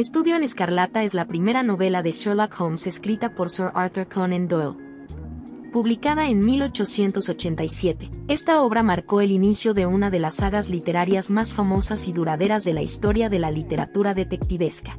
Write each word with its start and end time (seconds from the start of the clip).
Estudio 0.00 0.34
en 0.34 0.42
Escarlata 0.42 1.04
es 1.04 1.12
la 1.12 1.26
primera 1.26 1.62
novela 1.62 2.02
de 2.02 2.12
Sherlock 2.12 2.58
Holmes 2.58 2.86
escrita 2.86 3.34
por 3.34 3.50
Sir 3.50 3.66
Arthur 3.74 4.08
Conan 4.08 4.48
Doyle. 4.48 4.78
Publicada 5.74 6.30
en 6.30 6.42
1887, 6.42 8.10
esta 8.26 8.62
obra 8.62 8.82
marcó 8.82 9.20
el 9.20 9.30
inicio 9.30 9.74
de 9.74 9.84
una 9.84 10.08
de 10.08 10.18
las 10.18 10.36
sagas 10.36 10.70
literarias 10.70 11.28
más 11.28 11.52
famosas 11.52 12.08
y 12.08 12.12
duraderas 12.12 12.64
de 12.64 12.72
la 12.72 12.80
historia 12.80 13.28
de 13.28 13.40
la 13.40 13.50
literatura 13.50 14.14
detectivesca. 14.14 14.98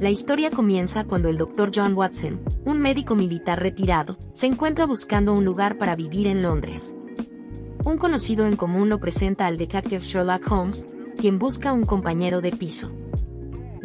La 0.00 0.08
historia 0.08 0.50
comienza 0.50 1.04
cuando 1.04 1.28
el 1.28 1.36
Dr. 1.36 1.70
John 1.74 1.92
Watson, 1.92 2.40
un 2.64 2.80
médico 2.80 3.14
militar 3.14 3.60
retirado, 3.60 4.16
se 4.32 4.46
encuentra 4.46 4.86
buscando 4.86 5.34
un 5.34 5.44
lugar 5.44 5.76
para 5.76 5.96
vivir 5.96 6.28
en 6.28 6.40
Londres. 6.40 6.94
Un 7.84 7.98
conocido 7.98 8.46
en 8.46 8.56
común 8.56 8.88
lo 8.88 9.00
presenta 9.00 9.46
al 9.46 9.58
detective 9.58 10.00
Sherlock 10.00 10.50
Holmes, 10.50 10.86
quien 11.20 11.38
busca 11.38 11.74
un 11.74 11.84
compañero 11.84 12.40
de 12.40 12.52
piso. 12.52 12.90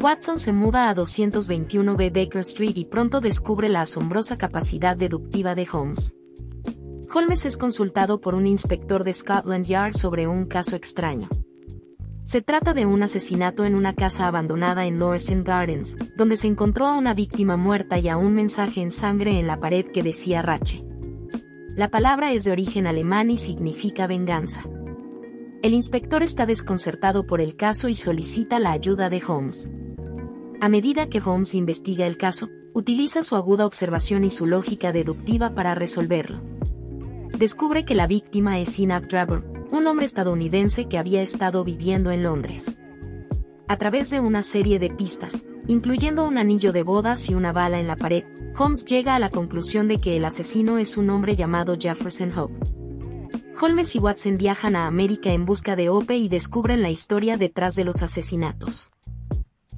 Watson 0.03 0.38
se 0.38 0.52
muda 0.52 0.89
a 0.89 0.95
221B 0.95 2.12
Baker 2.12 2.41
Street 2.41 2.75
y 2.75 2.84
pronto 2.84 3.21
descubre 3.21 3.70
la 3.70 3.84
asombrosa 3.84 4.38
capacidad 4.38 4.98
deductiva 4.98 5.55
de 5.55 5.66
Holmes. 5.71 6.13
Holmes 7.16 7.45
es 7.45 7.55
consultado 7.55 8.20
por 8.20 8.35
un 8.35 8.45
inspector 8.45 9.05
de 9.05 9.13
Scotland 9.13 9.66
Yard 9.66 9.93
sobre 9.93 10.27
un 10.27 10.43
caso 10.45 10.76
extraño. 10.76 11.29
Se 12.23 12.41
trata 12.41 12.73
de 12.73 12.85
un 12.85 13.02
asesinato 13.02 13.63
en 13.63 13.76
una 13.76 13.95
casa 13.95 14.27
abandonada 14.27 14.85
en 14.85 14.99
Lawson 14.99 15.45
Gardens, 15.45 15.95
donde 16.17 16.35
se 16.35 16.48
encontró 16.48 16.88
a 16.88 16.98
una 16.98 17.13
víctima 17.13 17.55
muerta 17.55 17.98
y 17.98 18.09
a 18.09 18.17
un 18.17 18.34
mensaje 18.34 18.81
en 18.81 18.91
sangre 18.91 19.40
en 19.40 19.48
la 19.48 19.62
pared 19.62 19.85
que 19.85 20.04
decía 20.04 20.41
Rache. 20.41 20.84
La 21.77 21.88
palabra 21.88 22.34
es 22.34 22.43
de 22.43 22.51
origen 22.51 22.88
alemán 22.88 23.31
y 23.31 23.38
significa 23.38 24.05
venganza. 24.05 24.65
El 25.62 25.73
inspector 25.73 26.23
está 26.23 26.45
desconcertado 26.45 27.26
por 27.26 27.40
el 27.40 27.55
caso 27.55 27.87
y 27.87 27.96
solicita 27.96 28.59
la 28.59 28.74
ayuda 28.74 29.09
de 29.09 29.24
Holmes. 29.26 29.70
A 30.63 30.69
medida 30.69 31.09
que 31.09 31.19
Holmes 31.19 31.55
investiga 31.55 32.07
el 32.07 32.15
caso, 32.15 32.49
utiliza 32.71 33.21
su 33.23 33.35
aguda 33.35 33.65
observación 33.65 34.23
y 34.23 34.29
su 34.29 34.45
lógica 34.45 34.93
deductiva 34.93 35.53
para 35.53 35.75
resolverlo. 35.75 36.39
Descubre 37.37 37.83
que 37.83 37.95
la 37.95 38.07
víctima 38.07 38.57
es 38.61 38.79
Enoch 38.79 39.03
Drebber, 39.03 39.43
un 39.71 39.85
hombre 39.87 40.05
estadounidense 40.05 40.87
que 40.87 40.97
había 40.97 41.21
estado 41.21 41.65
viviendo 41.65 42.11
en 42.11 42.23
Londres. 42.23 42.77
A 43.67 43.75
través 43.75 44.09
de 44.09 44.21
una 44.21 44.41
serie 44.41 44.79
de 44.79 44.89
pistas, 44.89 45.43
incluyendo 45.67 46.25
un 46.25 46.37
anillo 46.37 46.71
de 46.71 46.84
bodas 46.84 47.29
y 47.29 47.34
una 47.34 47.51
bala 47.51 47.81
en 47.81 47.87
la 47.87 47.97
pared, 47.97 48.23
Holmes 48.57 48.85
llega 48.85 49.17
a 49.17 49.19
la 49.19 49.29
conclusión 49.29 49.89
de 49.89 49.97
que 49.97 50.15
el 50.15 50.23
asesino 50.23 50.77
es 50.77 50.95
un 50.95 51.09
hombre 51.09 51.35
llamado 51.35 51.75
Jefferson 51.77 52.31
Hope. 52.39 52.55
Holmes 53.61 53.97
y 53.97 53.99
Watson 53.99 54.37
viajan 54.37 54.77
a 54.77 54.87
América 54.87 55.34
en 55.34 55.43
busca 55.43 55.75
de 55.75 55.89
Hope 55.89 56.15
y 56.15 56.29
descubren 56.29 56.81
la 56.81 56.89
historia 56.89 57.35
detrás 57.35 57.75
de 57.75 57.84
los 57.84 58.01
asesinatos. 58.01 58.91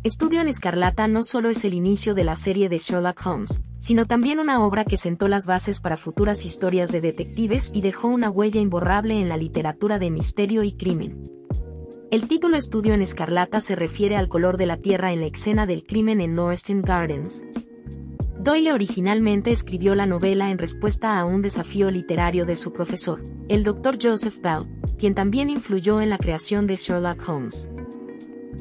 Estudio 0.06 0.40
en 0.40 0.48
Escarlata 0.48 1.08
no 1.08 1.24
solo 1.24 1.50
es 1.50 1.66
el 1.66 1.74
inicio 1.74 2.14
de 2.14 2.24
la 2.24 2.36
serie 2.36 2.70
de 2.70 2.78
Sherlock 2.78 3.26
Holmes, 3.26 3.62
sino 3.80 4.06
también 4.06 4.38
una 4.38 4.64
obra 4.64 4.86
que 4.86 4.98
sentó 4.98 5.28
las 5.28 5.48
bases 5.48 5.82
para 5.82 5.98
futuras 5.98 6.46
historias 6.46 6.92
de 6.92 7.02
detectives 7.02 7.72
y 7.74 7.82
dejó 7.82 8.10
una 8.10 8.30
huella 8.30 8.62
imborrable 8.62 9.20
en 9.20 9.30
la 9.30 9.38
literatura 9.38 9.98
de 9.98 10.12
misterio 10.12 10.62
y 10.62 10.74
crimen. 10.74 11.24
El 12.12 12.28
título 12.28 12.56
Estudio 12.56 12.94
en 12.94 13.02
Escarlata 13.02 13.62
se 13.62 13.76
refiere 13.76 14.16
al 14.16 14.28
color 14.28 14.58
de 14.58 14.68
la 14.68 14.78
tierra 14.78 15.12
en 15.12 15.22
la 15.22 15.26
escena 15.26 15.66
del 15.66 15.88
crimen 15.88 16.22
en 16.22 16.36
Northern 16.36 16.84
Gardens. 16.84 17.44
Doyle 18.40 18.74
originalmente 18.74 19.50
escribió 19.50 19.96
la 19.96 20.06
novela 20.06 20.52
en 20.52 20.60
respuesta 20.60 21.18
a 21.18 21.26
un 21.26 21.42
desafío 21.42 21.90
literario 21.90 22.46
de 22.46 22.58
su 22.58 22.72
profesor, 22.72 23.24
el 23.50 23.64
Dr. 23.64 23.98
Joseph 24.00 24.38
Bell, 24.40 24.68
quien 25.00 25.16
también 25.16 25.50
influyó 25.50 26.00
en 26.00 26.12
la 26.12 26.20
creación 26.20 26.68
de 26.68 26.76
Sherlock 26.76 27.28
Holmes. 27.28 27.72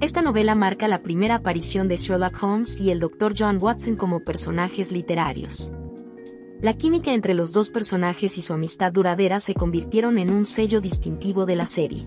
Esta 0.00 0.23
novela 0.23 0.55
marca 0.55 0.89
la 0.89 1.03
primera 1.03 1.37
aparición 1.37 1.89
de 1.89 1.97
Sherlock 1.97 2.42
Holmes 2.42 2.81
y 2.81 2.91
el 2.91 3.00
Dr. 3.00 3.35
John 3.39 3.58
Watson 3.61 3.96
como 3.96 4.20
personajes 4.20 4.91
literarios. 4.91 5.73
La 6.61 6.74
química 6.74 7.13
entre 7.13 7.35
los 7.35 7.52
dos 7.52 7.70
personajes 7.70 8.36
y 8.36 8.42
su 8.42 8.52
amistad 8.52 8.92
duradera 8.92 9.39
se 9.41 9.55
convirtieron 9.55 10.19
en 10.19 10.30
un 10.30 10.46
sello 10.46 10.80
distintivo 10.80 11.46
de 11.46 11.57
la 11.57 11.67
serie. 11.67 12.07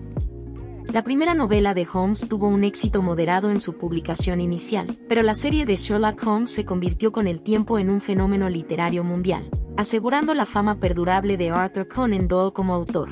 La 0.92 1.02
primera 1.02 1.34
novela 1.34 1.74
de 1.74 1.86
Holmes 1.92 2.26
tuvo 2.28 2.48
un 2.48 2.64
éxito 2.64 3.02
moderado 3.02 3.50
en 3.50 3.60
su 3.60 3.74
publicación 3.74 4.40
inicial, 4.40 4.86
pero 5.08 5.22
la 5.22 5.34
serie 5.34 5.66
de 5.66 5.76
Sherlock 5.76 6.26
Holmes 6.26 6.50
se 6.50 6.64
convirtió 6.64 7.12
con 7.12 7.26
el 7.26 7.40
tiempo 7.40 7.78
en 7.78 7.90
un 7.90 8.00
fenómeno 8.00 8.48
literario 8.48 9.04
mundial, 9.04 9.48
asegurando 9.76 10.34
la 10.34 10.46
fama 10.46 10.78
perdurable 10.78 11.36
de 11.36 11.50
Arthur 11.50 11.88
Conan 11.88 12.28
Doyle 12.28 12.52
como 12.52 12.74
autor. 12.74 13.10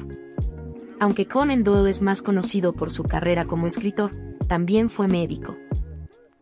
Aunque 1.00 1.26
Conan 1.26 1.64
Doyle 1.64 1.90
es 1.90 2.02
más 2.02 2.22
conocido 2.22 2.72
por 2.72 2.90
su 2.90 3.04
carrera 3.04 3.44
como 3.44 3.66
escritor, 3.66 4.10
también 4.46 4.88
fue 4.88 5.08
médico. 5.08 5.56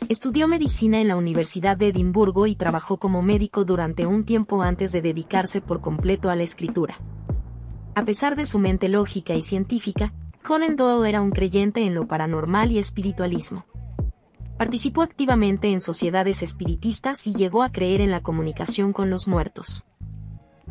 Estudió 0.09 0.49
medicina 0.49 1.01
en 1.01 1.09
la 1.09 1.17
Universidad 1.17 1.77
de 1.77 1.89
Edimburgo 1.89 2.47
y 2.47 2.57
trabajó 2.57 2.99
como 2.99 3.23
médico 3.23 3.65
durante 3.65 4.05
un 4.07 4.25
tiempo 4.25 4.63
antes 4.63 4.93
de 4.93 5.01
dedicarse 5.01 5.63
por 5.63 5.81
completo 5.81 6.29
a 6.29 6.37
la 6.37 6.43
escritura. 6.43 6.99
A 7.95 8.05
pesar 8.05 8.37
de 8.37 8.45
su 8.45 8.59
mente 8.59 8.89
lógica 8.89 9.35
y 9.35 9.41
científica, 9.41 10.13
Conan 10.43 10.77
Doyle 10.77 11.09
era 11.09 11.23
un 11.23 11.31
creyente 11.31 11.87
en 11.87 11.95
lo 11.95 12.07
paranormal 12.07 12.71
y 12.71 12.79
espiritualismo. 12.79 13.65
Participó 14.59 15.01
activamente 15.01 15.73
en 15.73 15.81
sociedades 15.81 16.43
espiritistas 16.43 17.27
y 17.27 17.33
llegó 17.33 17.63
a 17.63 17.73
creer 17.73 18.03
en 18.03 18.11
la 18.11 18.21
comunicación 18.21 18.93
con 18.93 19.09
los 19.09 19.27
muertos. 19.27 19.87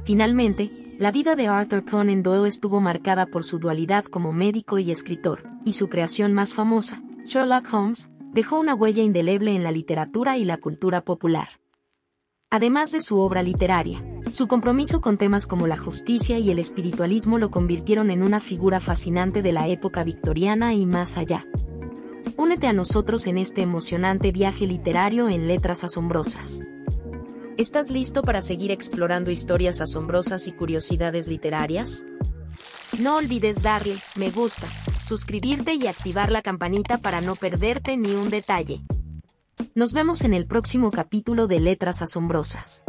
Finalmente, 0.05 0.95
la 0.99 1.11
vida 1.11 1.35
de 1.35 1.47
Arthur 1.47 1.83
Conan 1.85 2.21
Doyle 2.21 2.47
estuvo 2.47 2.81
marcada 2.81 3.25
por 3.25 3.43
su 3.43 3.57
dualidad 3.57 4.05
como 4.05 4.31
médico 4.31 4.77
y 4.77 4.91
escritor, 4.91 5.43
y 5.65 5.73
su 5.73 5.89
creación 5.89 6.33
más 6.33 6.53
famosa, 6.53 7.01
Sherlock 7.25 7.73
Holmes, 7.73 8.09
dejó 8.33 8.59
una 8.59 8.75
huella 8.75 9.01
indeleble 9.01 9.55
en 9.55 9.63
la 9.63 9.71
literatura 9.71 10.37
y 10.37 10.43
la 10.43 10.57
cultura 10.57 11.05
popular. 11.05 11.47
Además 12.49 12.91
de 12.91 13.01
su 13.01 13.17
obra 13.17 13.41
literaria, 13.41 14.03
su 14.29 14.47
compromiso 14.47 14.99
con 14.99 15.17
temas 15.17 15.47
como 15.47 15.65
la 15.65 15.77
justicia 15.77 16.37
y 16.37 16.51
el 16.51 16.59
espiritualismo 16.59 17.37
lo 17.37 17.49
convirtieron 17.49 18.11
en 18.11 18.23
una 18.23 18.41
figura 18.41 18.81
fascinante 18.81 19.41
de 19.41 19.53
la 19.53 19.69
época 19.69 20.03
victoriana 20.03 20.73
y 20.73 20.85
más 20.85 21.17
allá. 21.17 21.47
Únete 22.35 22.67
a 22.67 22.73
nosotros 22.73 23.25
en 23.27 23.37
este 23.37 23.61
emocionante 23.61 24.33
viaje 24.33 24.67
literario 24.67 25.29
en 25.29 25.47
letras 25.47 25.85
asombrosas. 25.85 26.63
¿Estás 27.57 27.89
listo 27.89 28.21
para 28.21 28.41
seguir 28.41 28.71
explorando 28.71 29.31
historias 29.31 29.79
asombrosas 29.79 30.47
y 30.47 30.51
curiosidades 30.51 31.27
literarias? 31.27 32.05
No 32.99 33.15
olvides 33.15 33.61
darle 33.61 33.95
me 34.15 34.29
gusta 34.29 34.67
suscribirte 35.03 35.75
y 35.75 35.87
activar 35.87 36.31
la 36.31 36.41
campanita 36.41 36.97
para 36.97 37.21
no 37.21 37.35
perderte 37.35 37.97
ni 37.97 38.13
un 38.13 38.29
detalle. 38.29 38.81
Nos 39.75 39.93
vemos 39.93 40.23
en 40.23 40.33
el 40.33 40.47
próximo 40.47 40.91
capítulo 40.91 41.47
de 41.47 41.59
Letras 41.59 42.01
Asombrosas. 42.01 42.83